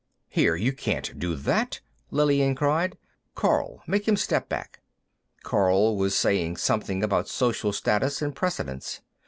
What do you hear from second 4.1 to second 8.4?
step back." Karl was saying something about social status and